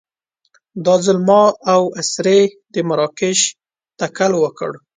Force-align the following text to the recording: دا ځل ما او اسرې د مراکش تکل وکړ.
دا 0.85 0.95
ځل 1.05 1.17
ما 1.27 1.41
او 1.73 1.81
اسرې 2.01 2.39
د 2.73 2.75
مراکش 2.89 3.39
تکل 3.99 4.31
وکړ. 4.39 4.71